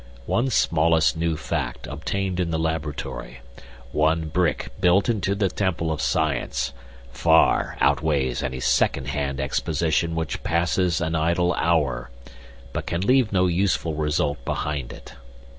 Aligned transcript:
One 0.25 0.49
smallest 0.49 1.15
new 1.15 1.37
fact 1.37 1.85
obtained 1.85 2.39
in 2.39 2.49
the 2.49 2.57
laboratory, 2.57 3.41
one 3.91 4.29
brick 4.29 4.71
built 4.79 5.09
into 5.09 5.35
the 5.35 5.47
temple 5.47 5.91
of 5.91 6.01
science, 6.01 6.73
far 7.11 7.77
outweighs 7.79 8.41
any 8.41 8.61
second 8.61 9.09
hand 9.09 9.39
exposition 9.39 10.15
which 10.15 10.41
passes 10.41 11.01
an 11.01 11.13
idle 11.13 11.53
hour, 11.53 12.09
but 12.73 12.87
can 12.87 13.01
leave 13.01 13.31
no 13.31 13.45
useful 13.45 13.93
result 13.93 14.43
behind 14.43 14.91
it. 14.91 15.13